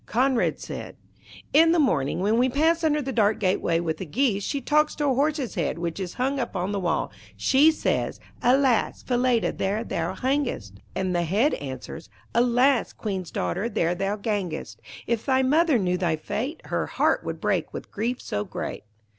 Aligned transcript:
Conrad 0.07 0.59
said, 0.59 0.97
'In 1.53 1.73
the 1.73 1.77
morning, 1.79 2.21
when 2.21 2.39
we 2.39 2.49
pass 2.49 2.83
under 2.83 3.03
the 3.03 3.11
dark 3.11 3.39
gateway 3.39 3.79
with 3.79 3.97
the 3.97 4.05
geese, 4.07 4.43
she 4.43 4.59
talks 4.59 4.95
to 4.95 5.05
a 5.07 5.13
horse's 5.13 5.53
head 5.53 5.77
which 5.77 5.99
is 5.99 6.15
hung 6.15 6.39
up 6.39 6.55
on 6.55 6.71
the 6.71 6.79
wall. 6.79 7.11
She 7.37 7.69
says 7.71 8.19
'Alas! 8.41 9.03
Falada, 9.03 9.51
there 9.51 9.83
thou 9.83 10.15
hangest,' 10.15 10.79
and 10.95 11.15
the 11.15 11.21
Head 11.21 11.53
answers 11.53 12.09
'Alas! 12.33 12.93
Queen's 12.93 13.29
daughter, 13.29 13.69
there 13.69 13.93
thou 13.93 14.15
gangest. 14.15 14.77
If 15.05 15.23
thy 15.23 15.43
mother 15.43 15.77
knew 15.77 15.99
thy 15.99 16.15
fate, 16.15 16.61
Her 16.65 16.87
heart 16.87 17.23
would 17.23 17.39
break 17.39 17.71
with 17.71 17.91
grief 17.91 18.19
so 18.23 18.43
great.' 18.43 18.83